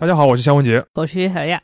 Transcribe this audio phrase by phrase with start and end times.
[0.00, 1.60] 大家好，我是肖文杰，我是何亚。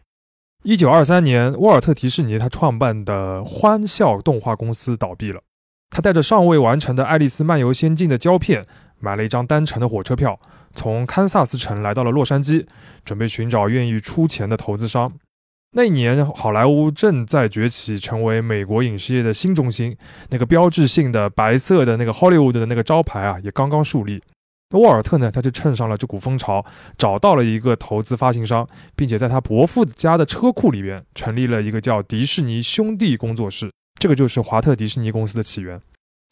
[0.64, 5.40] 一九二三年，沃尔特·迪士尼他创办的欢笑动画公司倒闭了。
[5.88, 8.66] 他带着尚未完成的《爱丽丝漫游仙境》的胶片，
[8.98, 10.40] 买了一张单程的火车票，
[10.74, 12.66] 从堪萨斯城来到了洛杉矶，
[13.04, 15.12] 准备寻找愿意出钱的投资商。
[15.76, 19.96] 那一年，好莱坞正在崛起，成为美国影视业的新中心。
[20.30, 24.20] 那个标志性的白色的那个 Hollywood 的那个招牌啊，也刚刚树立。
[24.78, 26.64] 沃尔特呢，他就趁上了这股风潮，
[26.98, 33.70] 找到了一个投资发行商，并且在他伯父家的车库里边成立了一个叫迪士尼兄弟工作室。
[34.00, 35.80] 这个就是华特迪士尼公司的起源。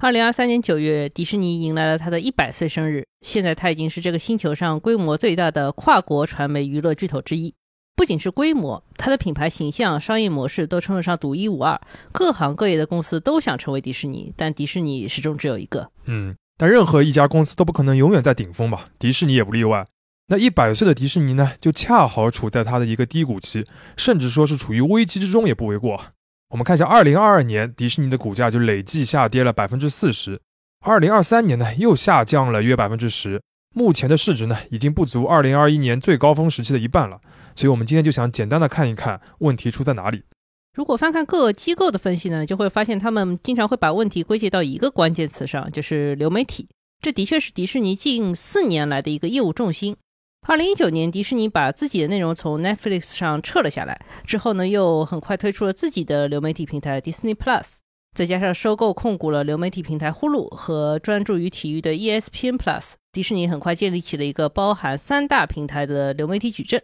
[0.03, 3.07] 二零二三年九月，迪士尼迎来了他的一百岁生日。
[3.21, 7.55] 现在，他已经是这个星球上规模最大的跨国传媒娱乐巨头之一。
[7.95, 11.81] 不仅是规模，它的品牌形象、商业模式都称得上独一无二。
[12.11, 15.89] 各行各业的公司都想成为迪士尼，但迪士尼始终只有一个。
[16.07, 16.35] 嗯。
[16.57, 18.85] 但任何一家公司都不可能永远在顶峰吧？
[18.99, 19.87] 迪士尼也不例外。
[20.29, 23.65] 那一百岁的迪士尼呢，就恰好处在它的一个低谷期，
[23.97, 26.01] 甚至说是处于危机之中也不为过。
[26.51, 30.41] 我们看一下，二零二二年迪士尼的股价就累计下跌了百分之四十，
[30.81, 33.43] 二零二三年呢又下降了约百分之十，
[33.75, 37.21] 目前的市值呢已经不足二零二一年最高峰时期的一半了。
[37.55, 40.23] 所以，我们今天就想简单的看一看问题出在哪里。
[40.75, 46.67] 如果翻看各机构的分析呢，就会发现他们经常会把问题归结到一个关键词上，就是流媒体。
[47.03, 49.97] 这的确是迪士尼近四年来的一个业务重心。
[50.49, 57.77] 二零一九年，迪士尼把自己的内容从 Netflix 上撤了下来，之后呢，又很快推出了自己的流媒体平台 Disney Plus，
[58.17, 66.83] 再加上收购控股了流媒体平台呼噜和专注于体育的 ESPN Plus，迪士尼很快建立起了一个包含三大平台的流媒体矩阵。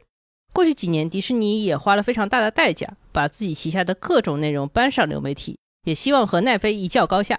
[0.59, 7.39] 过去几年，迪士尼也花了非常大的代价，把自己旗下的各种内容搬上流媒体，也希望和奈飞一较高下。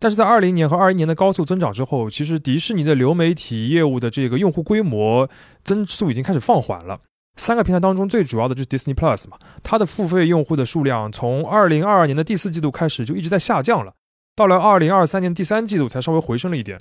[0.00, 5.28] 但是在二零年和二一年的高速增长之后，其实迪士尼的流媒体业务的这个用户规模
[5.62, 6.98] 增速已经开始放缓了。
[7.36, 13.92] 三个平台当中最主要的就是 Disney Plus 嘛，它的付费用户的数量从二零二二年的第四季度开始就一直在下降了，
[14.34, 16.80] 到了二零二三年第三季度才稍微回升了一点。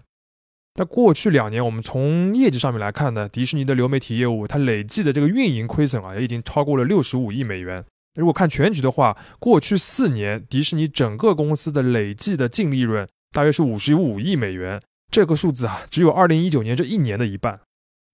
[0.75, 7.85] 那过去两年，我们从业绩上面来看呢，迪士尼的流媒体业务它累计的这个运营亏损啊，也已经超过了六十五亿美元。
[8.15, 17.59] 如果看全局的话，过去四年迪士尼整个公司的累计的净利润大约是五十五亿美元，这个数字啊，只有二零一九年这一年的一半。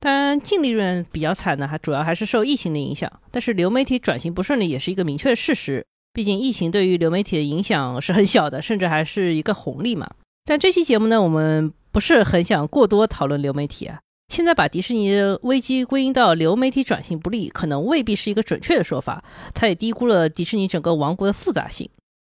[0.02, 3.10] 当然，净利润比较惨的，还主要还是受疫情的影响。
[3.32, 10.10] 但是流媒体转型不顺利也是一个明确的事实，毕竟疫情对于流媒体的影响是很小的，甚至还是一个红利嘛。
[10.44, 11.72] 但这期节目呢，我们。
[11.92, 14.00] 不是很想过多讨论流媒体啊。
[14.30, 19.24] 现在把迪士尼的危机归因到流媒体转型不利，可能未必是一个准确的说法。
[19.56, 21.90] 它也低估了迪士尼整个王国的复杂性。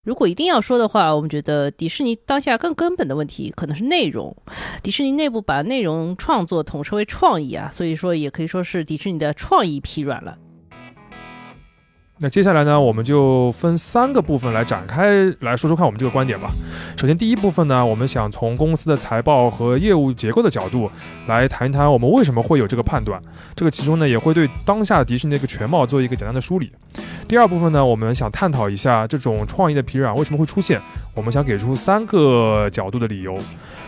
[0.04, 4.36] 如果一定要说的话，我们觉得迪士尼当下更根本的问题可能是内容。
[4.82, 10.36] 迪士尼内部把内容创作统称为创意啊，所以说也可以说是迪士尼的创意疲软了。
[12.24, 16.48] 那接下来呢，我们就分三个部分来展开来说说看我们这个观点吧。
[16.96, 20.90] 首先，第一部分呢，我们想从公司的财报和业务结构的角度
[21.26, 23.20] 来谈一谈我们为什么会有这个判断。
[23.54, 26.72] 这个其中呢，也会对当下迪士尼的一个全貌做一个简单的梳理。
[27.28, 30.80] 第二部分呢，我们想探讨一下这种创意的疲软为什么会出现，
[31.12, 33.36] 我们想给出三个角度的理由。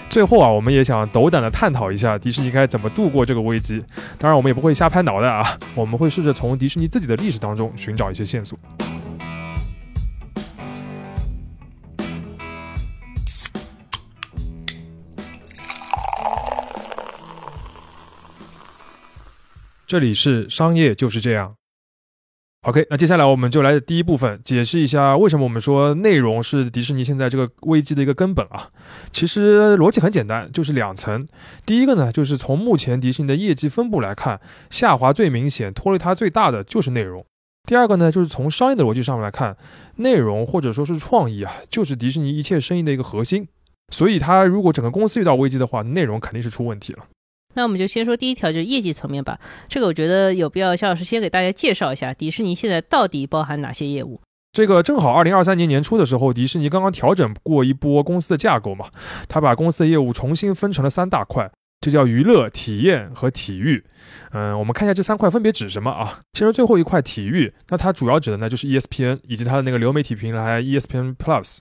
[0.09, 3.85] 最后啊，我们也想斗胆的探讨一下迪士尼该怎么度过这个危机。
[4.19, 8.59] 当然，我们也不会瞎拍脑袋啊，我们会试着从迪士尼自己的历史当中寻找一些线索。
[19.87, 21.57] 这里是商业就是这样。
[22.67, 28.71] OK，那接下来我们就来第一部分，解释一下为什么我们说内容是迪士尼现在这个危机的一个根本啊。
[29.13, 31.29] 其实逻辑很简单，就是两层。
[31.65, 37.25] 第一个呢，就是从目前迪士尼的业绩分布来看，下滑最明显、拖累它最大的就是内容。
[37.69, 39.57] 第二个呢，就是从商业的逻辑上面来看，
[39.99, 43.47] 内容或者说是创意啊，就是迪士尼一切生意的一个核心。
[43.93, 47.05] 所以它如果整个公司遇到危机的话，内容肯定是出问题了。
[47.57, 49.37] 那我们就先说第一条，就是业绩层面吧。
[49.69, 54.21] 这个我觉得有必要，肖老师先给大家介绍一下迪士尼现在到底包含哪些业务。
[54.53, 58.87] 这个正好二零二三年年初的时候，迪士尼刚刚调整过一波公司的架构嘛，
[59.29, 61.51] 他把公司的业务重新分成了三大块。
[61.81, 63.85] 这叫娱乐、体验和体育。
[64.33, 66.21] 嗯，我们看一下这三块分别指什么啊？
[66.33, 71.59] 先说最后一块体育，那它主要指的呢就是 ESPN 以及它的那个流媒体平台 ESPN Plus。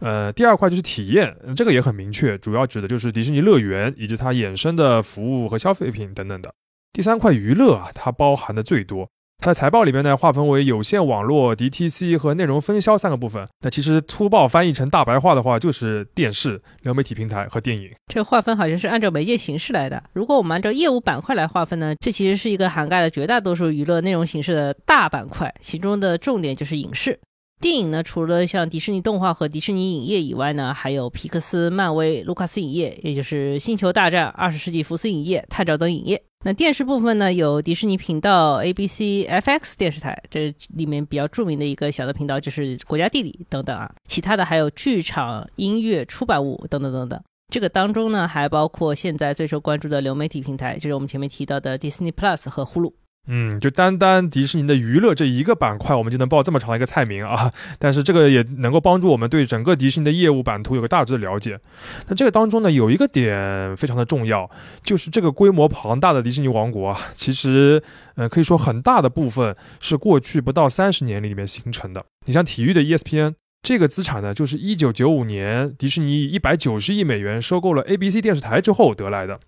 [0.00, 6.52] 呃，第二块就是体验，这个也很明确，主要指的就是迪士尼乐园以及它衍生的服务和消费品等等的。
[6.92, 9.08] 第三块娱乐啊，它包含的最多，
[9.40, 13.46] 它的财报里边呢，划分为有线网络、DTC 和内容分销三个部分。
[13.64, 17.90] 那其实粗暴翻译成大白话的话，就是电视、流媒体平台和电影。
[18.12, 20.02] 这划分好像是按照媒介形式来的。
[20.12, 27.18] 如果我们按照业务板块来划分呢，这其实是一个涵盖了绝大多数娱乐内容形式的大板块，其中的重点就是影视。
[27.62, 36.22] 电影呢，除了像迪士尼动画和迪士尼影业以外呢，还有皮克斯、漫威、卢卡斯影业，也就是星球大战、二十世纪福斯影业、探照灯影业。
[36.42, 43.92] 那电视部分呢，有迪士尼频道、ABC、FX 电视台，这里面比较著名的一个小的频道就是国家地理等等啊。
[44.08, 47.22] 其他的还有剧场、音乐、出版物等等等等。
[47.52, 52.94] 这个当中呢，还包括现在最受关注的流媒体平台，就是我们前面提到的 Disney Plus 和 Hulu。
[53.28, 57.52] 嗯，就单单迪士尼的娱乐这一个板块，我们就能报这么长的一个菜名啊！
[57.78, 61.60] 但是这个也能够帮助我们对整个迪士尼的业务版图有个大致的了解。
[62.08, 64.50] 那这个当中呢，有一个点非常的重要，
[64.82, 67.80] 就是这个规模庞大的迪士尼王国啊，其实，
[68.16, 72.04] 呃，可以说很大的部分是过去不到三十年里面形成的。
[72.26, 79.38] 你像体育的 ESPN 这个资产呢，就是一九九五年迪士尼一百九十亿美元收购了 ABC 电视台之后得来的。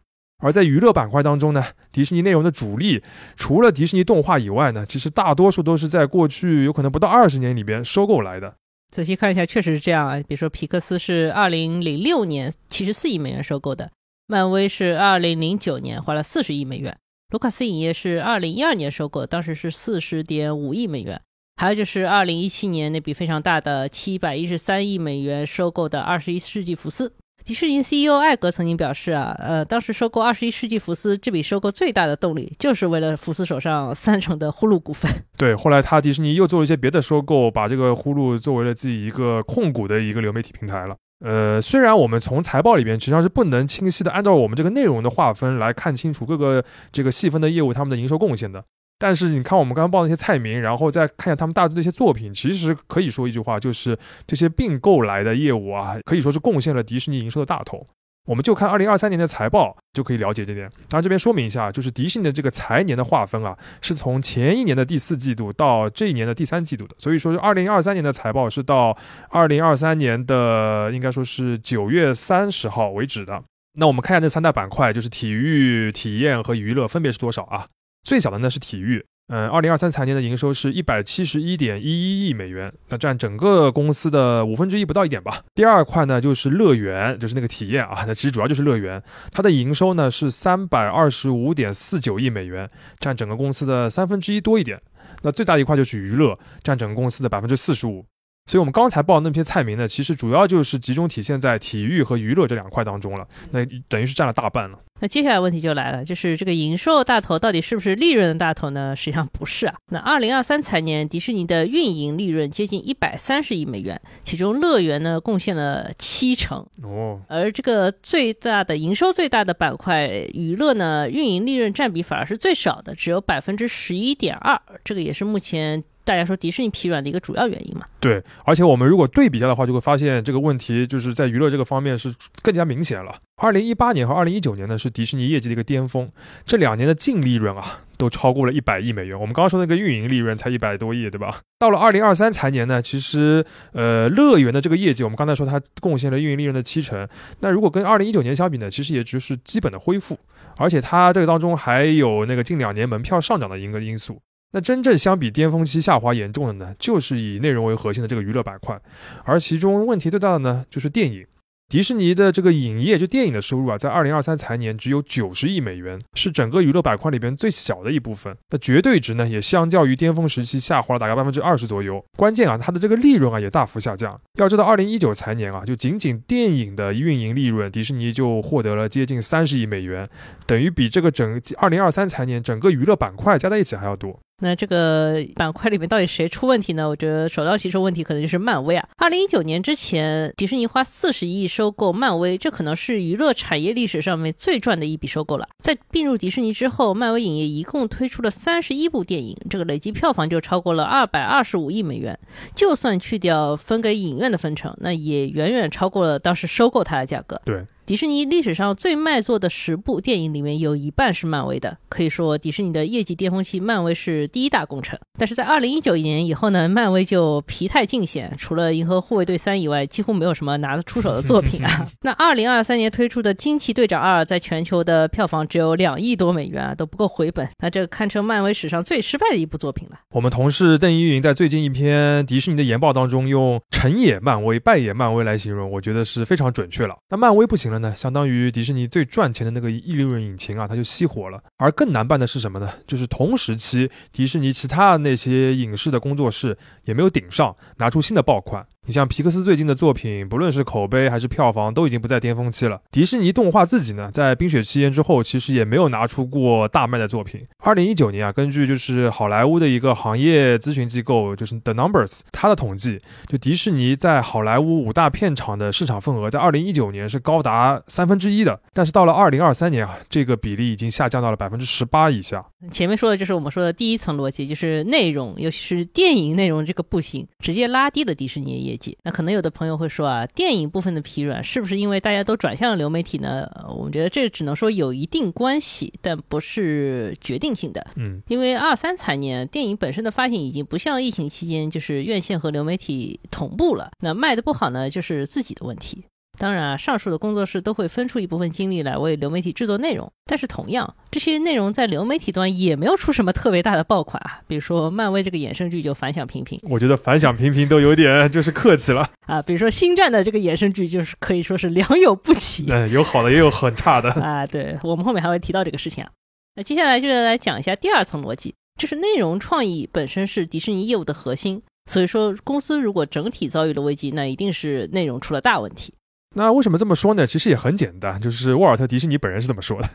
[0.42, 3.02] 而在娱乐板块当中呢，迪士尼内容的主力
[3.36, 8.56] 除了迪士尼动画以外呢，其实大多数都是在过去有可能不到二十年里边收购来的。
[8.90, 10.18] 仔细看一下，确实是这样啊。
[10.18, 13.90] 比如说皮克斯是二零零六年七十四亿美元收购的，
[14.26, 16.98] 漫威是二零零九年花了四十亿美元，
[17.30, 21.22] 卢卡斯影业是二零一二年收购，当时是四十点五亿美元。
[21.56, 27.14] 还有就是二零一七年那笔非常大的七百一十三亿美元收购的二十一世纪福斯。
[27.44, 35.10] 迪士尼 CEO 艾格曾经表示啊，呃，当时收购二十一世纪福斯这笔收购最大的动力，就是为了福斯手上 三成的呼噜股份。
[35.36, 40.96] 对，后来他迪士尼又做了一些别的收购，把这个呼噜作为了自己一个控股的一个流媒体平台了。
[41.24, 48.64] 呃，虽然我们从财报里边实际上是不能清晰的按照我们这个内容的划分来看清楚各个这个细分的业务他们的营收贡献的。
[49.02, 57.84] 但是你看，我们刚刚报那些菜名，然后再看一下他们大致的一些作品，其实可以说一句话，就是这些并购来的业务啊，可以说是贡献了迪士尼营收的大头。
[58.28, 60.70] 我们就看二零二三年的财报就可以了解这点。
[60.88, 66.94] 当然，这边说明一下，就是迪士尼的这个财年的划分啊，是从前一年的第四季度到这一年的第三季度的。
[66.98, 68.96] 所以说是，二零二三年的财报是到
[69.30, 73.42] 二零二三年的应该说是九月三十号为止的。
[73.74, 77.66] 那我们看一下这三大板块，就是体育、体验和娱乐，分别是多少啊？
[78.02, 85.42] 最小的呢是体育，嗯，二零二三财年的营收是一百七十一点一一亿美元，那占整个公司的五分之一不到一点吧。
[85.54, 92.68] 第二块呢就是乐园，就是那个体验啊，那其实主要就是乐园，它的营收呢是三百二十五点四九亿美元，
[92.98, 94.78] 占整个公司的三分之一多一点。
[95.22, 98.04] 那最大一块就是娱乐，占整个公司的百分之四十五。
[98.44, 103.26] 所以，我们刚才报的那篇菜名呢，其实主要就是集中体现在体育和娱乐这两块当中了。
[103.52, 104.78] 那等于是占了大半了。
[105.00, 108.94] 那接下来问题就来了，就是这个营收大头到底是不是利润的大头呢？
[108.96, 109.74] 实际上不是啊。
[109.90, 117.20] 那二零二三财年，迪士尼的运营利润接近一百三十亿美元，其中乐园呢贡献了七成哦。
[117.28, 124.60] 而这个最大的营收最大的板块娱乐呢，运营利润占比反而是最少的，只有百分之十一点二。
[124.84, 125.82] 这个也是目前。
[126.04, 127.86] 大家说迪士尼疲软的一个主要原因嘛？
[128.00, 132.12] 对，而且我们如果对比一下的话，就会发现这个问题就是在娱乐这个方面是
[132.42, 133.14] 更加明显了。
[133.36, 136.10] 二零一八年和二零一九年呢是迪士尼业绩的一个巅峰，
[136.44, 139.18] 这两年的净利润啊都超过了一百亿美元。
[139.18, 141.40] 我们刚刚说那个运营利润才一百多亿，对吧？
[141.58, 147.08] 到了二零二三财年呢，其实呃乐园的这个业绩，我们刚才说它贡献了运营利润的七成，
[147.40, 150.18] 那如果跟二零一九年相比呢，其实也只是基本的恢复，
[150.56, 154.20] 而且它这个当中还有那个近两年门票上涨的一个因素。
[154.52, 158.80] 那真正相比巅峰期下滑严重的呢，就是以内容为核心的这个娱乐板块，
[159.24, 161.26] 而其中问题最大的呢，就是电影。
[161.68, 168.36] 迪士尼的这个影业就电影的收入啊，在二零二三财年只有九十亿美元，是整个娱乐板块里边最小的一部分。
[168.50, 172.04] 那绝对值呢，也相较于巅峰时期下滑了大概百分之二十左右。
[172.18, 174.20] 关键啊，它的这个利润啊也大幅下降。
[174.38, 180.06] 要知道，二零一九财年啊，就仅仅电影的运营利润，迪士尼就获得了接近三十亿美元，
[180.46, 184.20] 等于比这个整二零二三财年整个娱乐板块加在一起还要多。
[184.42, 186.88] 那这个板块里面到底谁出问题呢？
[186.88, 188.88] 我觉得首当其冲问题可能就是漫威啊。
[188.96, 195.48] 二零一九年之前，迪士尼花四十亿收购漫威，这可能是娱乐产业历史上面最赚的一笔收购了。
[195.60, 202.18] 在并入迪士尼之后，漫威影业一共推出了三十一部电影，这个累计票房就超过了二百二十五亿美元。
[202.54, 207.40] 就算去掉分给影院的分成，那也远远超过了当时收购它的价格。
[207.44, 207.64] 对。
[207.84, 214.96] 迪士尼历史上最卖座的十部电影里面有一半是漫威的，可以说迪士尼的业绩巅峰期，漫威是第一大功臣。
[215.18, 221.84] 但是在二零一九年以后呢，漫威就疲态尽显，除了《银河护卫队三》以外，几乎没有什么拿得出手的作品啊。
[222.02, 227.48] 那二零二三年推出的《惊奇队长二》在全球的票房只有两亿多美元啊，都不够回本。
[227.58, 229.98] 那这堪称漫威史上最失败的一部作品了。
[230.12, 236.96] 我们同事邓一云在最近一篇迪士尼的研报当中，用“成也漫威，败也漫威”来形容，我觉得是非常准确了。
[237.10, 241.42] 那漫威不行相当于迪士尼最赚钱的那个亿利润引擎啊，它就熄火了。
[241.56, 242.68] 而更难办的是什么呢？
[242.86, 248.66] 就是同时期迪士尼其他那些影视的工作室也没有顶上，拿出新的爆款。
[248.84, 252.80] 你像皮克斯最近的作品，不论是口碑还是票房，都已经不在巅峰期了。
[252.90, 257.46] 迪士尼动画自己呢，在《冰雪奇缘》之后，其实也没有拿出过大卖的作品。
[257.62, 262.98] 二零一九年啊，根据就是好莱坞的一个行业咨询机构，就是 The Numbers，它的统计，
[263.28, 268.60] 就迪士尼在好莱坞五大片场的市场份额，在二零一九年是高达三分之一的。
[268.72, 272.44] 但是到了二零二三年啊，这个比例已经下降到了百分之十八以下。
[272.72, 278.71] 前面说的就是我们说的第一层逻辑，就是内容，尤其是电影内容这个不行，直接拉低了迪士尼的
[279.02, 283.48] 那可能有的朋友会说啊，电影部分的疲软是不是因为大家都转向了流媒体呢？
[283.76, 287.86] 我们觉得这只能说有一定关系，但不是决定性的。
[287.96, 293.90] 嗯，因为二三财年电影本身的发行已经不像疫情期间，就是院线和流媒体同步了。
[294.00, 296.04] 那卖的不好呢，就是自己的问题。
[296.42, 304.40] 当然啊，上述的工作室都会分出一部分精力来为流媒体制作内容，但是同样，这些内容在流媒体端也没有出什么特别大的爆款啊。
[304.48, 309.40] 比如说漫威这个衍生剧就反响平平， 我觉得反响平平都有点就是客气了 啊。
[309.40, 314.44] 比如说星战的这个衍生剧就是可以说是良莠不齐， 嗯，有好的也有很差的啊。
[314.44, 316.10] 对我们后面还会提到这个事情啊。
[316.56, 325.94] 那接下来就来讲一下第二层逻辑，就是内容创意本身是迪士尼业务的核心，所以说公司如果整体遭遇了危机，那一定是内容出了大问题。
[326.34, 327.26] 那为什么这么说呢？
[327.26, 329.88] 其实也很简单，就是沃尔特·迪士尼本人是这么说的。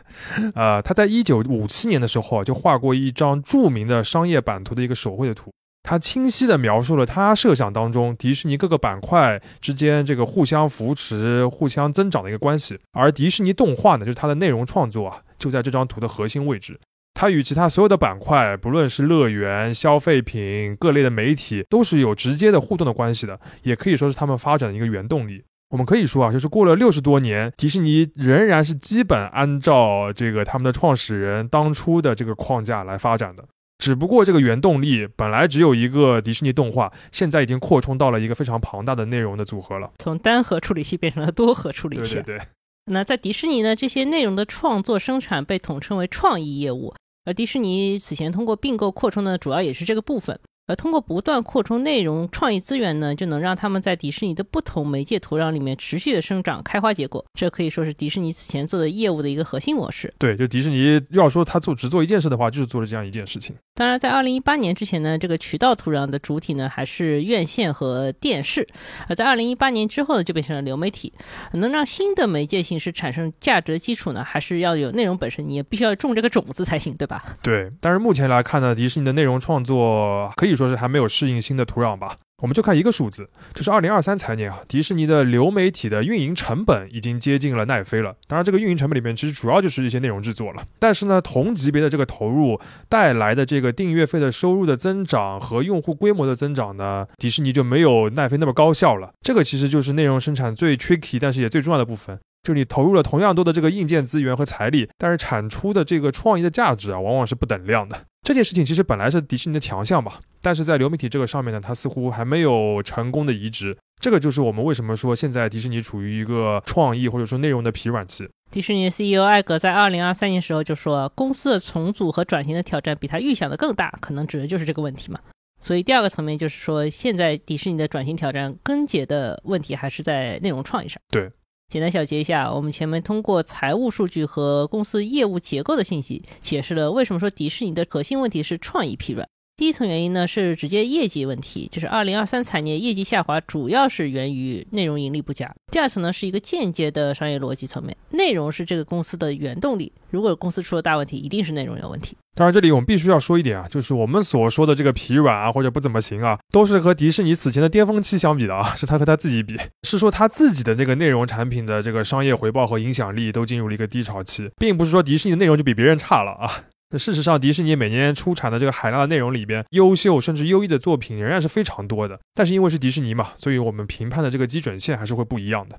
[0.54, 5.52] 呃， 他在一九五七年的时候就画过一张著名的商业版图的一个手绘的图，
[5.82, 12.78] 他清晰地描述了他设想当中迪士尼各个板块之间这个互相扶持、互相增长的一个关系。
[12.92, 16.78] 而迪士尼动画呢，就是它的内容创作啊，就在这张图的核心位置。
[17.14, 25.42] 它与其他所有的板块，不论是乐园、消费品、各类的媒体，都是有直接的互动的关系的，也可以说是他们发展的一个原动力。
[25.70, 33.44] 我们可以说啊，就是过了六十多年，迪士尼仍然是基本按照这个他们的创始人当初的这个框架来发展的。
[33.78, 42.14] 只不过这个原动力本来只有一个迪士尼动画，现在已经扩充到了一个非常庞大的内容的组合了，从单核处理器变成了多核处理器。
[42.14, 42.46] 对对对。
[42.90, 46.94] 那在迪士尼呢，这些内容的创作生产被统称为创意业务，
[47.26, 50.40] 而迪士尼此前通过并购扩充的，主要也是这个部分。
[50.68, 57.24] 而通过不断扩充内容创意资源呢，就能让他们在迪士尼的不同媒介土壤里面持续的生长、开花结果。
[57.32, 60.12] 这可以说是迪士尼此前做的业务的一个核心模式。
[60.18, 63.56] 对，就迪士尼要说他做只做一件事的话，就是做了这样一件事情。
[63.74, 68.62] 当然，在二零一八年之前呢，这个渠道土壤的主体呢还是院线和电视；
[69.08, 71.12] 而在二零一八年之后呢，就变成了流媒体。
[71.52, 77.24] 能让新的媒介形式产生价值的基础呢，还是要有内容本身，你也必须要种这个种子才行，对吧？
[77.42, 77.70] 对。
[77.80, 82.18] 但是目前来看呢，迪士尼的内容创作可以说是还没有适应新的土壤吧。
[82.42, 88.14] 我们就看一个数字，就是二零二三财年啊，迪士尼的流媒体的运营成本已经接近了奈飞了。
[88.28, 90.62] 当然，这个运营成本里面其实主要就是一些内容制作了。
[90.78, 99.10] 但是呢，同级别的这个投入带来的这个订阅费的收入的增长和用户规模的增长呢，迪士尼就没有奈飞那么高效了。
[99.20, 102.20] 这个其实就是内容生产最 tricky，但是也最重要的部分。
[102.44, 108.04] 就你投入了同样多的这个硬件资源和财力，但是产出的这个创意的价值啊，往往是不等量的。
[108.28, 113.74] 这件事情其实本来是迪士尼的强项吧，但是在流媒体这个上面呢，它似乎还没有成功的移植。
[114.02, 118.28] 这个就是我们为什么说现在迪士尼处于一个创意或者说内容的疲软期。
[118.50, 125.18] 迪士尼 CEO 艾格在二零二三年时候就说，公司的重组和转型的挑战比他预想的更大，可能指的就是这个问题嘛。
[125.62, 131.00] 所以第二个层面就是说，现在迪士尼的转型挑战根结的问题还是在内容创意上。
[131.10, 131.30] 对。
[131.70, 139.28] 简单小结一下，我们前面通过财务数据和公司业务结构的信息，解释了为什么说迪士尼的核心问题是创意疲软。
[139.54, 145.54] 第一层原因呢是直接业绩问题，就是二零二三财年业绩下滑，主要是源于内容盈利不佳。
[145.70, 152.16] 第二层呢是一个间接的商业逻辑层面，内容是这个公司的原动力，如果公司出了大问题，一定是内容有问题。
[152.38, 166.48] 当然，这里我们必须要说一点啊，就是我们所说的这个疲软啊，或者不怎么行啊，都是和迪士尼此前的巅峰期相比的啊，是他和他自己比，是说他自己的这个内容产品的这个商业回报和影响力都进入了一个低潮期，并不是说迪士尼的内容就比别人差了啊。
[166.90, 172.20] 那事实上，迪士尼每年出产的这个海量的内容里边，优秀甚至优异的作品仍然是非常多的。
[172.34, 175.76] 但是因为是迪士尼嘛，所以我们评判的这个基准线还是会不一样的。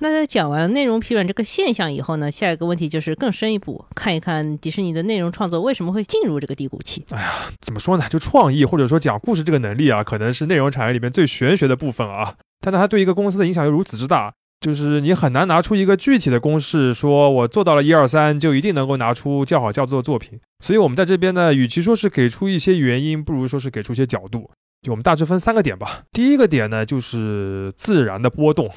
[0.00, 7.04] 那在讲完内容疲软这个现象以后呢，下一个问题就是更深一步，看一看迪士尼的内容创作为什么会进入这个低谷期。
[7.10, 8.04] 哎呀，怎么说呢？
[8.10, 12.34] 就创意或者说讲故事这个能力啊，可能是内容产业里面最玄学的部分啊。
[12.60, 20.40] 但它对一个公司的影响又如此之大，就是你很难拿出一个具体的公式，说我做到了一二三，就一定能够拿出叫好叫座的作品。
[20.58, 24.50] 所以，我们在这边呢，与其说是给出一些原因，不如说是给出一些角度。
[24.84, 26.02] 就我们大致分三个点吧。
[26.12, 28.70] 第一个点呢，就是自然的波动，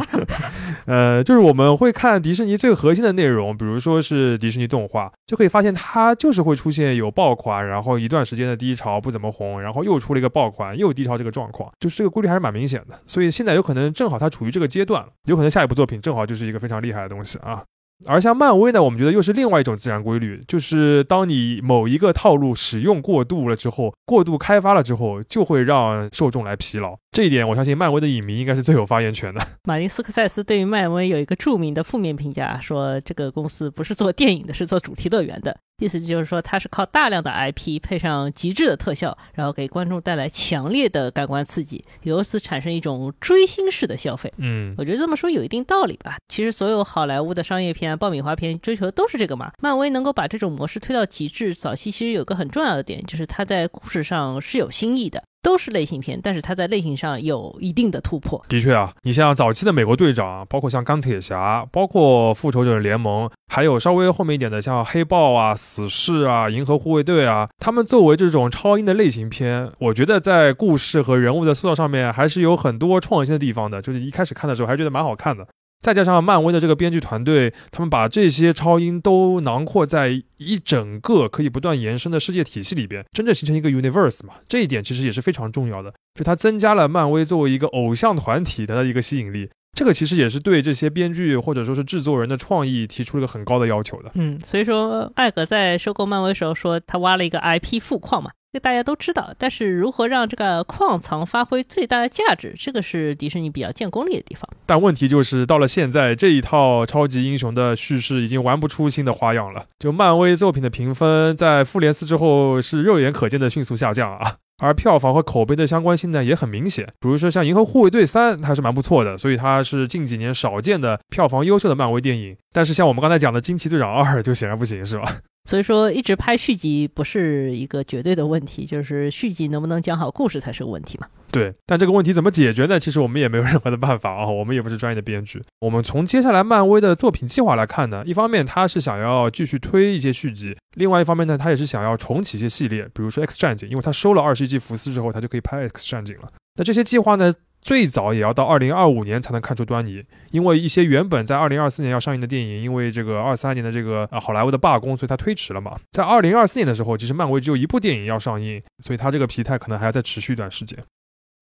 [0.84, 13.00] 呃，就是我们会看迪士尼最核心的内容，比如说是迪士尼动画，就可以发现它就是会出现有爆款，然后一段时间的低潮不怎么红，然后又出了一个爆款又低潮这个状况，就是这个规律还是蛮明显的。
[13.06, 17.62] 所以现在有可能正好它处于这个阶段，有可能下一部作品正好就是一个非常厉害的东西啊。
[18.04, 26.96] 而像漫威呢，我们觉得又是另外一种自然规律，就是当你某一个套路使用过度了之后，过度开发了之后，就会让受众来疲劳。
[27.16, 29.40] 这一点，我相信漫威的影迷应该是最有发言权的。
[29.64, 35.56] 马丁斯科塞斯对于漫威有一个著名的负面评价，说这个公司不是做电影的，是做主题乐园的。
[35.78, 44.30] 意思就是说，它是靠大量的 IP 配上极致的特效，然后给观众带来强烈的感官刺激，由此产生一种追星式的消费。
[44.36, 46.18] 嗯，我觉得这么说有一定道理吧。
[46.28, 49.52] 其实所有好莱坞的商业片、爆米花片追求的都是这个嘛。
[49.62, 55.22] 漫威能够把这种模式推到极致，早期其实有个很重要的点，就是它在故事上是有新意的。
[55.46, 58.44] 都是类型片，但是它在类型上有一定的突破。
[58.48, 73.80] 的确啊，你像早期的美国队长，包括像钢铁侠，包括复仇者联盟，还有稍微后面一点的像黑豹啊、死侍啊、银河护卫队啊，他们作为这种超英的类型片，我觉得在故事和人物的塑造上面还是有很多创新的地方的。
[73.80, 75.46] 就是一开始看的时候还觉得蛮好看的。
[75.80, 84.34] 再加上漫威的这个编剧团队，他们把这些超英都囊括在一整个可以不断延伸的世界体系里边，真正形成一个 universe 嘛。
[84.48, 89.48] 这一点其实也是非常重要的，就它增加了漫威作为一个偶像团体的一个吸引力。
[89.76, 94.10] 这个其实也是对这些编剧或者说是制作人的创意提出了一个很高的要求的。
[94.14, 98.30] 嗯，所以说艾格在收购漫威时候说，他挖了一个 IP 富矿嘛。
[98.56, 104.48] 这大家都知道，但是如何让这个矿藏发挥最大的价值，这个是迪士尼比较见功力的地方。
[104.64, 109.66] 但问题就是到了现在，这一套超级英雄的叙事已经玩不出新的花样了。
[109.78, 114.36] 就漫威作品的评分，在复联四之后是肉眼可见的迅速下降啊。
[114.58, 122.34] 而票房和口碑的相关性呢也很明显，比如说像《银河护卫队三》，它是蛮不错的，所以它是近几年少见的票房优秀的漫威电影。
[122.56, 125.18] 但是像我们刚才讲的《惊奇队长二》就显然不行，是吧？
[125.44, 131.06] 所以说，一直拍续集不是一个绝对的问题，就是续集能不能讲好故事才是个问题嘛。
[131.30, 132.80] 对，但这个问题怎么解决呢？
[132.80, 135.42] 其实我们也没有任何的办法啊，我们也不是专业的编剧。
[135.60, 146.32] 我们从接下来漫威的作品计划来看呢，一方面他是想要继续推一些续集，另外一方面呢，他也是想要重启一些系列，比如说 X 战警，因为他收了二十一季福斯之后，他就可以拍 X 战警了。
[146.54, 147.34] 那这些计划呢？
[147.66, 155.76] 最早也要到二零二五年才能看出端倪，因为一些原本在二零二四年要上映的电影，因为这个二三年的这个啊好莱坞的罢工，所以它推迟了嘛。
[155.90, 160.78] 在二零二四年的时候，其实漫威只有一部电影要上映，所以它这个疲态可能还要再持续一段时间。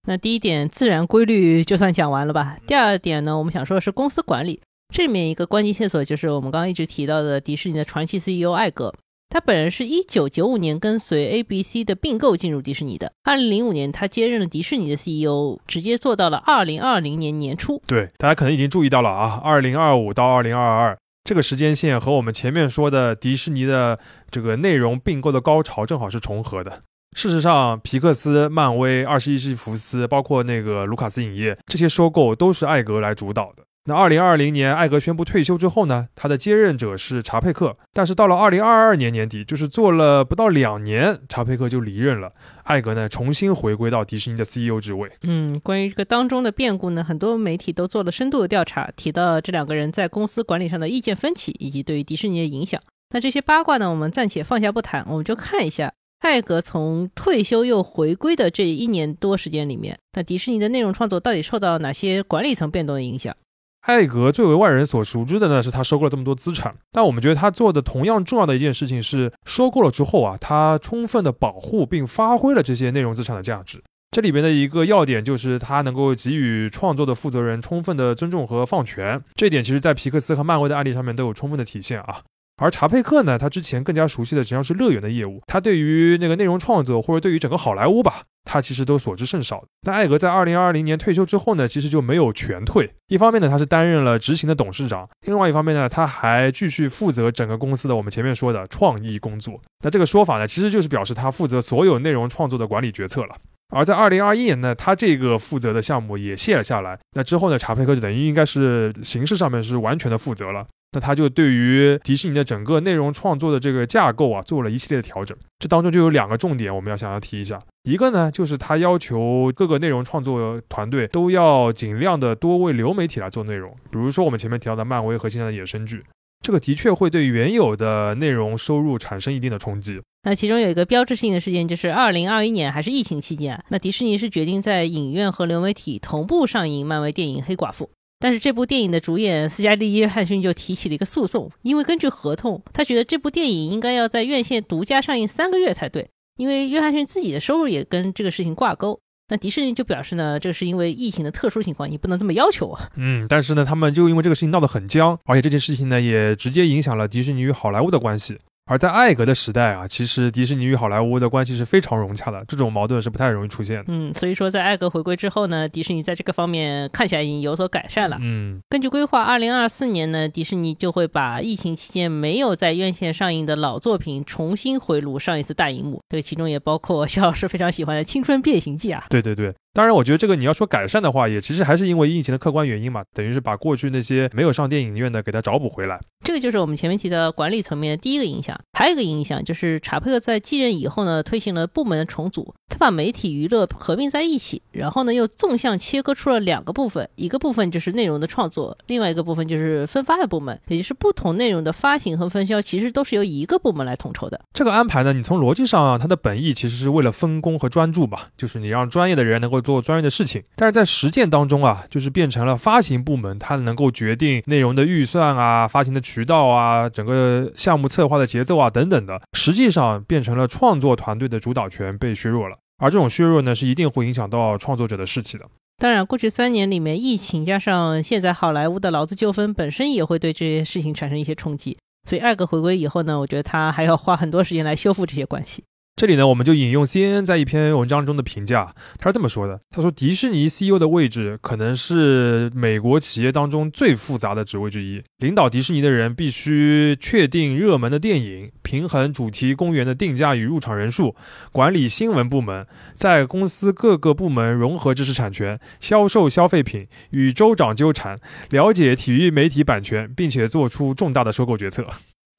[0.08, 2.56] 那第一点自然规律就算讲完了吧。
[2.66, 4.62] 第二点呢，我们想说的是公司管理，
[4.94, 8.94] 这里面一个关键线索就是我们刚刚一直提到的迪士尼的传奇 CEO 艾格。
[9.35, 13.12] 他本人是一九九五年跟随 ABC 的并购进入迪士尼的。
[13.25, 17.83] 二零零五年，他接任了迪士尼的 CEO，直接做到了二零二零年年初。
[17.85, 23.99] 对，大家可能已经注意到了啊，二零二五到二零二二这个时间线和我们前面说的迪士尼的
[24.31, 26.83] 这个内容并购的高潮正好是重合的。
[27.16, 33.64] 事实上，皮克斯、漫威、二十一世纪福斯，包括那个卢卡斯影业，这些收购都是艾格来主导的。
[33.87, 37.77] 那二零二零年，艾格宣布退休之后呢，他的接任者是查佩克。
[37.92, 42.33] 但是到了二零二二年年底，就是做了不到两年，查佩克就离任了。
[42.62, 45.11] 艾格呢，重新回归到迪士尼的 CEO 职位。
[45.25, 52.81] 嗯，关于这个当中的变故呢，很多媒体都做了深度的调查，提到这两个人在公司管理上的意见分歧，以及对于迪士尼的影响。
[53.11, 63.37] 那这些八卦呢，我们暂且放下不谈，我们就看一下艾格从退休又回归的这一年多时间里面，那迪士尼的内容创作到底受到哪些管理层变动的影响？
[63.85, 66.75] 艾格最为外人所熟知的呢，是他收购了这么多资产。
[66.90, 73.83] 但我们觉得他做的同样重要的一件事情是，收购了之后啊，他充分的保护并发挥了这些内容资产的价值。
[74.11, 79.23] 这里边的一个要点就是他能够给予创作的负责人充分的尊重和放权。
[79.35, 82.23] 这点其实在皮克斯和漫威的案例上面都有充分的体现啊。
[82.56, 89.64] 而查佩克呢，他之前更加熟悉的实际上是乐园的业务，他对于那个内容创作或者对于整个好莱坞吧，他其实都所知甚少。
[89.82, 92.94] 那艾格在二零二零年退休之后呢，其实就没有全退。
[93.08, 99.60] 一方面呢，他是担任了执行的董事长；另外一方面呢，他还继续负责整个公司的我们前面说的创意工作。
[99.82, 103.34] 那这个说法呢，其实就是表示他负责所有内容创作的管理决策了。
[103.74, 106.98] 而在二零二一年呢，他这个负责的项目也卸了下来。
[107.14, 110.64] 那之后呢，查佩克就等于应该是形式上面是完全的负责了。
[110.92, 115.37] 那他就对于迪士尼的整个内容创作的这个架构啊，做了一系列的调整。
[115.58, 117.58] 这当中就有两个重点，我们要想要提一下。
[117.82, 126.04] 一个呢，就是他要求各个内容创作团队都要尽量的多为流媒体来做内容，比如说我们前面提到的漫威和现在的衍生剧。
[126.40, 130.00] 这个的确会对原有的内容收入产生一定的冲击。
[130.24, 137.84] 那其中有一个标志性的事件，就是二零二一年还是疫情期间啊，那迪士尼是决定在影院和流媒体同步上映漫威电影《黑寡妇》。
[138.18, 146.08] 但是这部电影的主演斯嘉丽·约翰逊就提起了一个诉讼，因为根据合同，他觉得这部电影应该要在院线独家上映三个月才对，
[146.38, 148.98] 因为约翰逊自己的收入也跟这个事情挂钩。
[149.28, 152.88] 那迪士尼就表示呢，这是因为疫情的特殊情况，你不能这么要求啊。
[152.96, 158.38] 嗯，但是呢，他们就因为这个事情闹得很僵，而且这件事情呢，也直接影响了迪士尼与好莱坞的关系。
[158.66, 163.85] 而在艾格的时代啊，其实迪士尼与好莱坞的关系是非常融洽的，这种矛盾是不太容易出现的。
[163.88, 168.16] 嗯，所以说在艾格回归之后呢，迪士尼在这个方面看起来已经有所改善了。
[168.22, 179.05] 嗯，根据规划，二零二四年呢，迪士尼就会把疫情期间没有在院线上映的老作品重新回炉上一次大荧幕，这个其中也包括肖老师非常喜欢的《青春变形记》啊。
[179.11, 179.55] 对对对。
[179.74, 186.00] 当然，我觉得这个你要说改善的话，也其实还是因为疫情的客观原因嘛，等于是把过去那些没有上电影院的给它找补回来。
[186.24, 204.40] 这个就是我们前面提的管理层面的第一个影响，还有一个影响就是查佩克在继任以后呢，推行了部门的重组，他把媒体娱乐合并在一起，然后呢又纵向切割出了两个部分，一个部分就是内容的创作，另外一个部分就是分发的部门，也就是不同内容的发行和分销其实都是由一个部门来统筹的。
[204.52, 210.40] 这个安排呢，你从逻辑上啊，它的本意其实是为了分工和专注吧，就是你让专业的人能够做专业的事情。
[210.55, 222.59] 但是在实践当中啊，就是变成了发行部门，它能够决定内容的预算啊、发行的渠道啊、整个项目策划的节奏啊等等的，实际上变成了创作团队的主导权被削弱了。
[222.79, 225.46] 而这种削弱呢，是一定会影响到创作者的士气的。
[225.79, 231.77] 当然，过去三年里面，疫情加上现在好莱坞的劳资纠纷本身也会对这些事情产生一些冲击。
[232.09, 235.64] 所以艾格回归以后呢，我觉得他还要花很多时间来修复这些关系。
[235.96, 245.00] 这里呢，我们就引用 CNN 在一篇文章中的评价，他是这么说的：他说，迪士尼 CEO 的位置可能是美国企业当中最复杂的职位之一。
[245.18, 251.14] 领导迪士尼的人必须确定热门的电影，平衡主题公园的定价与入场人数，
[251.52, 258.18] 管理新闻部门，在公司各个部门融合知识产权、销售消费品，与州长纠缠，
[258.50, 261.87] 了解体育媒体版权，并且做出重大的收购决策。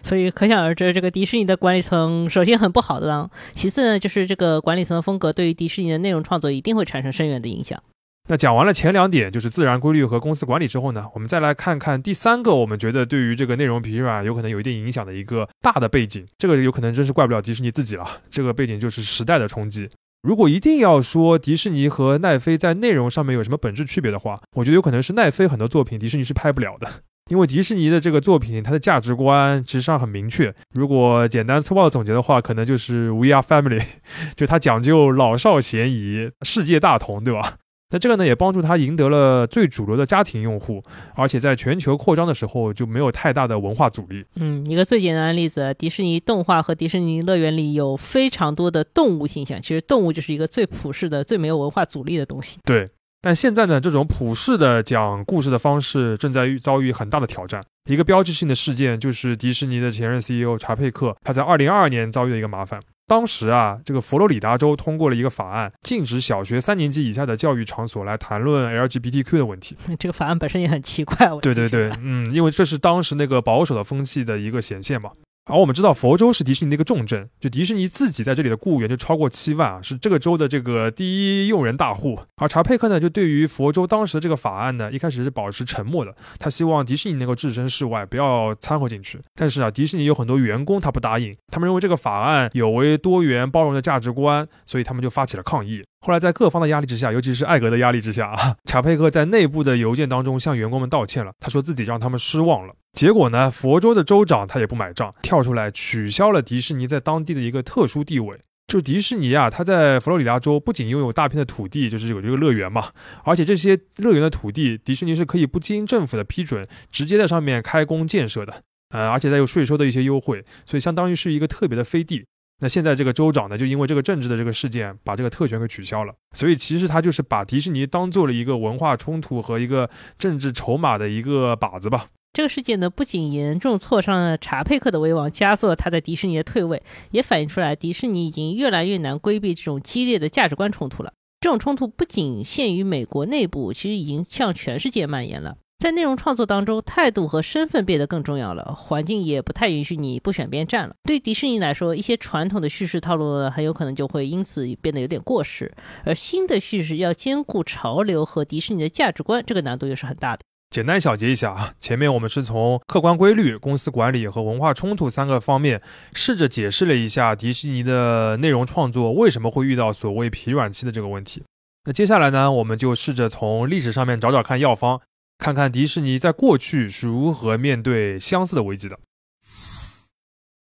[0.05, 7.81] 所以可想而知，这个迪士尼的管理层首先很不好的，其次呢，就是这个管理层的风格对于迪士尼的内容创作一定会产生深远的影响。
[8.29, 18.07] 那讲完了前两点，就是自然规律和公司管理之后呢，我们再来看看第三个，我们觉得对于这个内容疲软有可能有一定影响的一个大的背景，这个有可能真是怪不了迪士尼自己了。
[18.29, 19.89] 这个背景就是时代的冲击。
[20.21, 26.87] 如果一定要说迪士尼和奈飞在内容上面有什么本质区别的话，我觉得有可能是奈飞很多作品迪士尼是拍不了的。
[27.31, 30.53] 因为迪士尼的这个作品，它的价值观其实上很明确。
[30.73, 33.83] 如果简单粗暴的总结的话，可能就是 We are family，
[34.37, 37.57] 就它讲究老少咸宜、世界大同，对吧？
[37.89, 40.83] 那这个呢，也帮助它赢得了最主流的家庭用户，
[41.15, 44.23] 而且在全球扩张的时候就没有太大的文化阻力。
[44.35, 52.59] 嗯，一个最简单的例子，迪士尼动画和迪士尼乐园里有非常多的动物形象，其实动物就是一个最普世的、最没有文化阻力的东西。
[52.65, 52.87] 对。
[53.25, 57.59] 但现在呢，这种普世的讲故事的方式正在遇遭遇很大的挑战。
[57.89, 62.79] 一个标志性的事件就是迪士尼的前任 CEO 查佩克，他在2022年遭遇了一个麻烦。
[63.07, 69.75] 当时啊，这个佛罗里达州通过了一个法案，禁止小学三年级以下的教育场所来谈论 LGBTQ 的问题。
[69.97, 71.27] 这个法案本身也很奇怪。
[71.41, 75.09] 对对对，嗯，因为这是当时那个保守的风气的一个显现嘛。
[75.47, 82.19] 而我们知道，佛州是迪士尼的一个重镇，就迪士尼自己在这里的雇员就超过七万啊，是这个州的这个第一用人大户。
[82.37, 89.21] 而查佩克呢，就对于佛州当时的这个法案呢，一开始是保持沉默的，他希望迪士尼能够置身事外，不要掺和进去。
[89.35, 95.83] 但是啊，迪士尼有很多员工他不答应，他们认为这个法案有违多元包容的价值观，所以他们就发起了抗议。
[96.01, 101.31] 后来在各方的压力之下，尤其是艾格的压力之下啊，查佩克在内部的邮件当中向员工们道歉了。
[101.39, 102.73] 他说自己让他们失望了。
[102.95, 108.39] 结果呢，佛州的州长他也不买账，跳出来取消了迪士尼在当地的一个特殊地位。
[108.67, 112.91] 就迪士尼啊，它在佛罗里达州不仅拥有大片的土地，就是有这个乐园嘛，
[113.23, 118.63] 而且这些乐园的土地，迪士尼是可以不经政府的批准，直接在上面开工建设的。
[118.89, 122.25] 呃，而且再有税收的一些优惠，所以相当于是一个特别的飞地。
[122.61, 126.13] 那现在这个州长呢，就因为这个政治的这个事件，把这个特权给取消了。
[126.33, 132.07] 所以其实他就是把迪士尼当做了一个文化冲突和一个政治筹码的一个靶子吧。
[132.35, 141.13] 这个事件呢，不仅严重挫伤了查佩克的威望，加速了他在迪士尼的退位，也反映出来迪士尼已经越来越难规避这种激烈的价值观冲突了。
[141.39, 145.55] 这种冲突不仅限于美国内部，其实已经向全世界蔓延了。
[145.79, 150.95] 在内容创作当中，态度和身份变得更重要了，环境也不太允许你不选边站了。
[151.05, 160.43] 对迪士尼来说，一些传统的叙事套路呢，很有可能就会因此变得有点过时，而新的叙事要兼顾潮流和迪士尼的价值观，这个难度又是很大的。
[160.69, 165.81] 简单小结一下啊，前面我们是从客观规律、公司管理和文化冲突三个方面，
[166.13, 171.43] 试着解释了一下迪士尼的内容创作为什么会遇到所谓疲软期的这个问题。
[171.85, 174.99] 那接下来呢，我们就试着从历史上面找找看药方。
[175.37, 178.97] 看看迪士尼在过去是如何面对相似的危机的。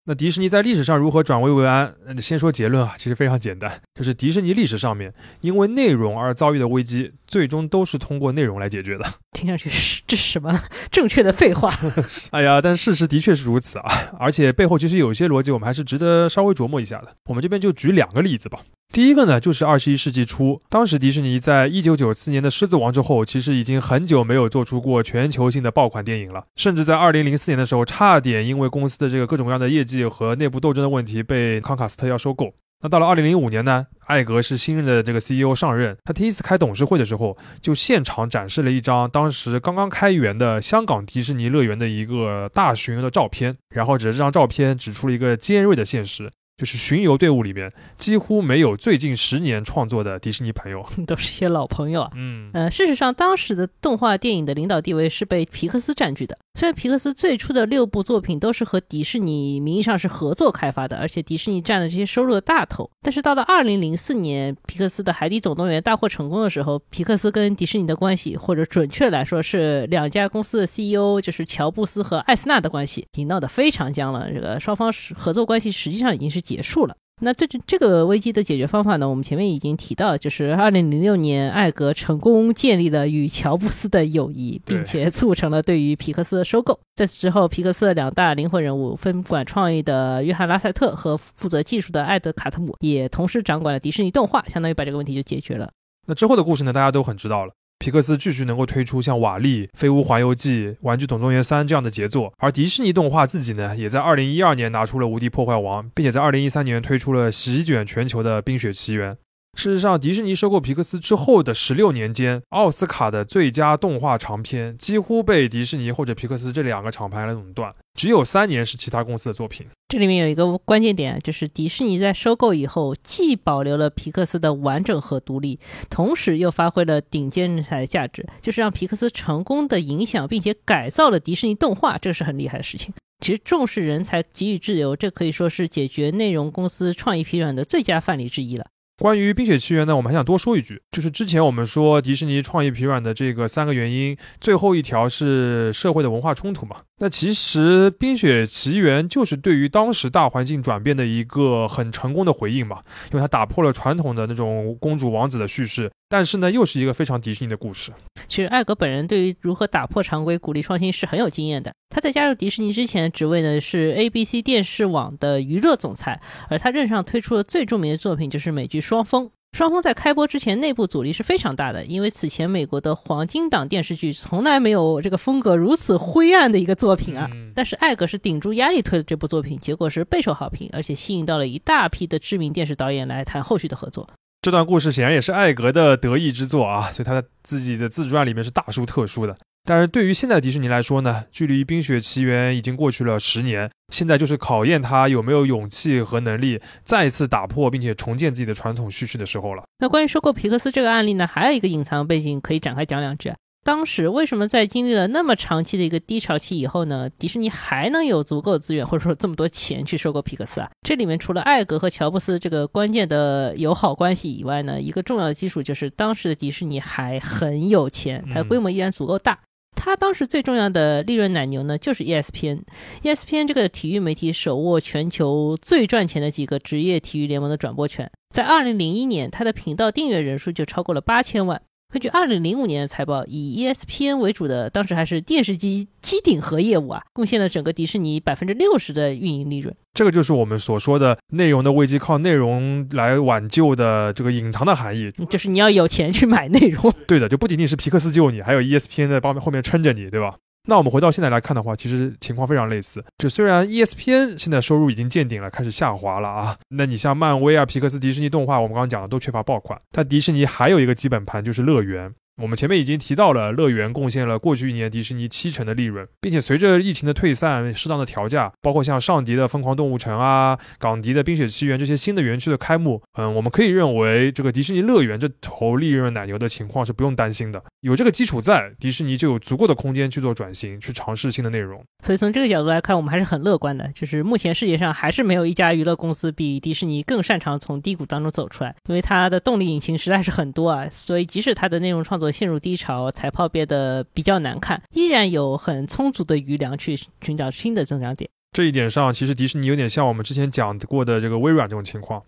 [0.05, 1.93] 那迪士尼在历史上如何转危为安？
[2.21, 9.05] 先说结论啊，其实非常简单，就是迪士尼历史上面因为内容而遭遇的危机，最终都是通过内容来解决的。
[9.31, 10.61] 听上去是这是什么
[10.91, 11.73] 正确的废话？
[12.31, 17.15] 哎呀，但事实的确是如此啊，而且背后其实有一些逻辑，我们还是值得稍微琢磨一下的。
[17.29, 18.59] 我们这边就举两个例子吧。
[18.93, 32.53] 第一个呢，就是二十一世纪初，当时迪士尼在一九九四年的《狮子王》之后，其实已经很久没有做出过全球性的爆款电影了，甚至在二零零四年的时候，差点因为公司的这个各种各样的业绩和内部斗争的问题，被康卡斯特要收购。
[32.83, 46.29] 那到了二零零五年呢，艾格是新任的这个 CEO 上任，他第一次开董事会的时候，就现场展示了一张当时刚刚开园的香港迪士尼乐园的一个大巡游的照片，然后指着这张照片指出了一个尖锐的现实。
[46.57, 52.11] 就是巡游队伍里面几乎没有最近十年创作的迪士尼朋友， 都是些老朋友啊。
[52.15, 56.37] 嗯，呃，事实上，当时的动画电影的领导地位是被皮克斯占据的。
[56.55, 74.31] 虽然皮克斯最初的六部作品都是和迪士尼名义上是合作开发的，而且迪士尼占了这些收入的大头，但是到了二零零四年，皮克斯的《海底总动员》大获成功的时候，皮克斯跟迪士尼的关系，或者准确来说是两家公司的 CEO，就是乔布斯和艾斯纳的关系，已经闹得非常僵了。
[74.31, 76.95] 这个双方合作关系实际上已经是结束了。
[77.23, 79.07] 那这这这个危机的解决方法呢？
[79.07, 86.77] 我们前面已经提到，就是二零零六年，艾格成功建立了与乔布斯的友谊，并且促成了对于皮克斯的收购。
[86.93, 95.71] 在此之后，皮克斯的两大灵魂人物，分管创意的约翰拉塞特和负责技术的艾德卡特姆，也同时掌管了迪士尼动画，相当于把这个问题就解决了。
[96.05, 96.73] 那之后的故事呢？
[96.73, 97.53] 大家都很知道了。
[97.83, 109.11] 皮克斯继续能够推出像《瓦力》《飞屋环游记》《玩具总动员三》这样的杰作，而迪士尼动画自己呢，也在2012年拿出了《无敌破坏王》，并且在2013年推出了席卷全球的《冰雪奇缘》。
[109.55, 119.65] 事实上，迪士尼收购皮克斯之后的十六年间，奥斯卡的最佳动画长片几乎被迪士尼或者皮克斯这两个厂牌来垄断，只有三年是其他公司的作品。
[119.87, 132.91] 这里面有一个关键点，就是迪士尼在收购以后，既保留了皮克斯的完整和独立，同时又发挥了顶尖人才的价值，就是让皮克斯成功的影响并且改造了迪士尼动画，这是很厉害的事情。
[133.23, 138.65] 其实重视人才，给予自由，这可以说是解决内容公司创意疲软的最佳范例之一了。
[139.03, 146.77] 关于《冰雪奇缘》呢，我们还想多说一句，就是之前我们说迪士尼创意疲软的这个三个原因，最后一条是社会的文化冲突嘛。
[147.03, 152.79] 那其实《冰雪奇缘》就是对于当时大环境转变的一个很成功的回应嘛，
[153.11, 155.91] 因为它打破了传统的那种公主王子的叙事。
[156.07, 157.91] 但是呢，又是一个非常迪士尼的故事。
[158.29, 161.73] 其实艾格本人对于如何打破常规、鼓励创新是很有经验的。
[161.89, 169.25] 他在加入迪士尼之前，职位呢是 ABC 电视网的娱乐总裁，而他任上推出的最著名的作品就是美剧《双峰》。
[169.53, 177.29] 《双方》在开播之前，内部阻力是非常大的，因为此前美国的黄金档电视剧从来没有这个风格如此灰暗的一个作品啊。
[177.53, 184.09] 但是艾格是顶住压力推了这部作品，结果是备受好评，而且吸引到了一大批的知名电视导演来谈后续的合作。
[184.41, 189.37] 这段故事显然也是艾格的得意之作啊，所以他的自己的自传里面是大书特书的。
[189.65, 199.63] 但是对于现在迪士尼来说呢，距离《冰雪奇缘》已经过去了十年，现在就是考验他有没有勇气和能力再次打破并且重建自己的传统叙事的时候了。
[199.79, 203.31] 那关于收购皮克斯这个案例呢，还有一个隐藏背景可以展开讲两句。
[203.63, 207.09] 当时为什么在经历了那么长期的一个低潮期以后呢？
[207.17, 210.69] 迪士尼还能有足够的资源或者说这么多钱去收购皮克斯啊？
[210.85, 219.39] 这里面除了艾格和乔布斯这个关键的友好关系以外呢，一个重要的基础就是当时的迪士尼还很有钱，它的规模依然足够大。
[219.85, 231.61] 他当时最重要的利润奶牛呢，就是 ESPN，ESPN 这个体育媒体手握全球最赚钱的几个职业体育联盟的转播权，在二零零一年，它的频道订阅人数就超过了八千万。
[231.91, 239.75] 根据二零零五年的财报，以 ESPN 为主的当时还是电视机机顶盒业务啊，贡献了整个迪士尼百分之六十的运营利润。
[239.93, 246.91] 这个就是我们所说的内容的危机靠内容来挽救的这个隐藏的含义，就是你要有钱去买内容。
[247.05, 250.35] 对的，就不仅仅是皮克斯救你，还有 ESPN 在帮后面撑着你，对吧？
[250.67, 253.03] 那我们回到现在来看的话，其实情况非常类似。
[253.17, 259.77] 就虽然 ESPN 现在收入已经见顶了，开始下滑了啊，那你像漫威啊、皮克斯、迪士尼动画，我们刚刚讲的都缺乏爆款。
[259.91, 262.11] 但迪士尼还有一个基本盘就是乐园。
[262.41, 277.63] 我们前面已经提到了，乐园贡献了过去一年迪士尼七成的利润，并且随着疫情的退散，适当的调价，包括像上迪的疯狂动物城啊、港迪的冰雪奇缘这些新的园区的开幕，嗯，我们可以认为这个迪士尼乐园这头利润奶牛的情况是不用担心的。
[277.81, 281.83] 有这个基础在，迪士尼就有足够的空间去做转型，去尝试新的内容。
[282.03, 298.29] 所以从这个角度来看，我们还是很乐观的，就是目前世界上还是没有一家娱乐公司比迪士尼更擅长从低谷当中走出来，因为它的动力引擎实在是很多啊，所以即使它的内容创作陷入低潮，财报变得比较难看，依然有很充足的余粮去寻找新的增长点。
[298.51, 302.23] 这一点上，其实迪士尼有点像我们之前讲过的这个微软这种情况。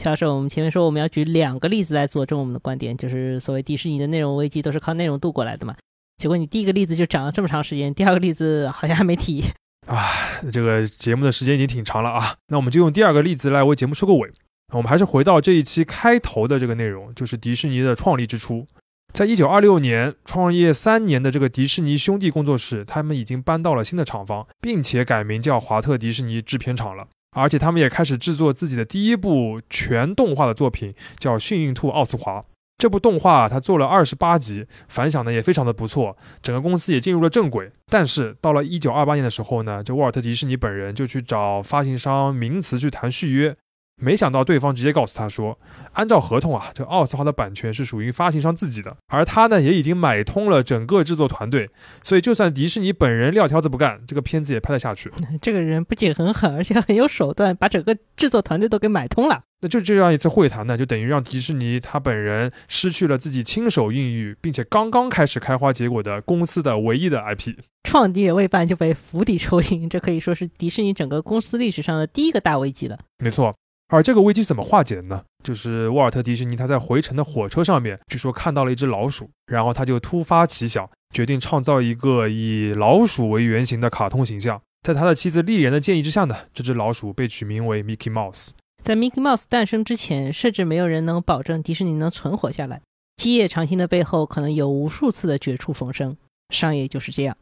[0.00, 5.74] 夏老师，我们前面说我们要举两个例子来佐证我们的观点，就是所谓迪士尼的内容危机都是靠内容度过来的嘛。
[6.18, 9.42] 结果你第一个例子就讲了这么长时间，第二个例子好像还没提
[9.88, 10.06] 啊。
[10.52, 14.30] 这个节目的时间已经挺长了啊，那我们就用第二个例子来为节目收个尾。
[14.72, 18.66] 我们还是回到这一期开头的这个内容，就是迪士尼的创立之初。
[19.12, 27.08] 在一九二六年创业三年的这个迪士尼兄弟工作室，他们已经搬到了新的厂房，并且改名叫华特迪士尼制片厂了。
[27.36, 32.40] 而且他们也开始制作自己的第一部全动画的作品，叫《幸运兔奥斯华》。
[32.78, 37.72] 这部动画它做了二十八集，反响呢也非常的不错，整个公司也进入了正轨。
[37.90, 43.56] 但是到了一九二八年的时候呢，这沃尔特迪士尼本人就去找发行商名词去谈续约。
[43.98, 45.58] 没想到对方直接告诉他说，
[45.94, 51.68] 按照合同啊，这奥斯华的版权是属于发行商自己的，而他呢也已经买通了整个制作团队，
[52.02, 55.10] 所以就算迪士尼本人撂挑子不干，这个片子也拍得下去。
[55.42, 59.42] 这个人不仅很狠，而且很有手段，把整个制作团队都给买通了。
[59.60, 72.96] 那就这样一次会谈呢，就等于让迪士尼他本人失去了自己亲手孕育并且刚刚开始开花结果的公司的唯一的 IP，创业未半就被釜底抽薪，这可以说是迪士尼整个公司历史上的第一个大危机了。
[73.18, 73.52] 没错。
[73.88, 75.22] 而这个危机怎么化解的呢？
[75.42, 84.60] 就是沃尔特·迪士尼他在回程的火车上面，据说看到了一只老鼠，然后他就突发奇想，决定创造一个以老鼠为原型的卡通形象。
[84.82, 88.50] 在他的妻子丽莲的建议之下呢，这只老鼠被取名为 Mickey Mouse。
[88.82, 92.80] 在 Mickey Mouse 诞生之前，甚至没有人能保证迪士尼能存活下来。
[93.16, 96.16] 基业长青的背后，可能有无数次的绝处逢生。
[96.50, 97.36] 商业就是这样。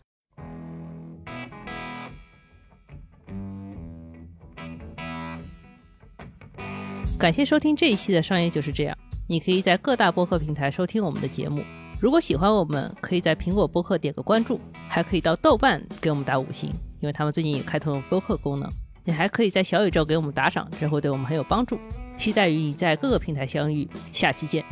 [7.18, 8.96] 感谢收听这一期的商业就是这样。
[9.26, 11.62] 你可以在各大播客平台收听我们的节目。
[11.98, 16.68] 如果喜欢我们，可以在苹果播客点个关注，还可以到豆瓣给我们打五星，
[17.00, 18.70] 因为他们最近也开通了播客功能。
[19.02, 21.78] 你还可以在小宇宙给我们打赏，这会对我们很有帮助。
[22.18, 24.62] 期待与你在各个平台相遇，下期见。